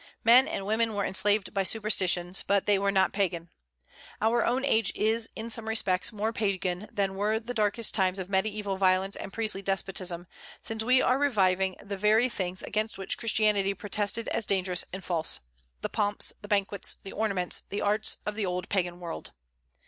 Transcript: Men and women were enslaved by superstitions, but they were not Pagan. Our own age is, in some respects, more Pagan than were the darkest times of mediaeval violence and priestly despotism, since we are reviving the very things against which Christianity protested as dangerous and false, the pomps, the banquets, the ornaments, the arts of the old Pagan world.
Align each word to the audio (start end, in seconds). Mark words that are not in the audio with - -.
Men 0.23 0.47
and 0.47 0.65
women 0.65 0.95
were 0.95 1.05
enslaved 1.05 1.53
by 1.53 1.61
superstitions, 1.61 2.41
but 2.47 2.65
they 2.65 2.79
were 2.79 2.91
not 2.91 3.13
Pagan. 3.13 3.51
Our 4.19 4.43
own 4.43 4.65
age 4.65 4.91
is, 4.95 5.29
in 5.35 5.51
some 5.51 5.69
respects, 5.69 6.11
more 6.11 6.33
Pagan 6.33 6.89
than 6.91 7.13
were 7.13 7.39
the 7.39 7.53
darkest 7.53 7.93
times 7.93 8.17
of 8.17 8.27
mediaeval 8.27 8.77
violence 8.77 9.15
and 9.15 9.31
priestly 9.31 9.61
despotism, 9.61 10.25
since 10.59 10.83
we 10.83 11.03
are 11.03 11.19
reviving 11.19 11.75
the 11.83 11.97
very 11.97 12.29
things 12.29 12.63
against 12.63 12.97
which 12.97 13.19
Christianity 13.19 13.75
protested 13.75 14.27
as 14.29 14.43
dangerous 14.47 14.85
and 14.91 15.03
false, 15.03 15.41
the 15.81 15.87
pomps, 15.89 16.33
the 16.41 16.47
banquets, 16.47 16.95
the 17.03 17.11
ornaments, 17.11 17.61
the 17.69 17.81
arts 17.81 18.17
of 18.25 18.33
the 18.33 18.43
old 18.43 18.69
Pagan 18.69 18.99
world. 18.99 19.33